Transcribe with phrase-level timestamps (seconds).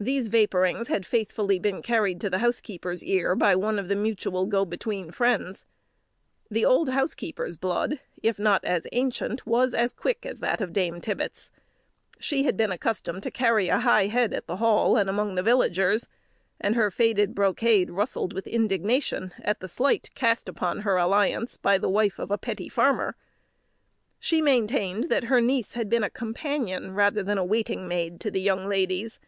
[0.00, 4.46] These vapourings had faithfully been carried to the housekeeper's ear by one of the mutual
[4.46, 5.64] go between friends.
[6.50, 11.00] The old housekeeper's blood, if not as ancient, was as quick as that of Dame
[11.00, 11.52] Tibbets.
[12.18, 15.42] She had been accustomed to carry a high head at the Hall and among the
[15.42, 16.08] villagers;
[16.60, 21.78] and her faded brocade rustled with indignation at the slight cast upon her alliance by
[21.78, 23.14] the wife of a petty farmer.
[24.18, 28.32] She maintained that her niece had been a companion rather than a waiting maid to
[28.32, 29.20] the young ladies.